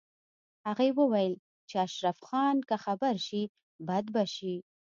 هغې 0.65 0.89
وویل 0.99 1.33
چې 1.69 1.75
اشرف 1.85 2.17
خان 2.27 2.55
که 2.69 2.75
خبر 2.85 3.15
شي 3.27 3.43
بد 3.87 4.05
به 4.13 4.23
شي 4.35 4.55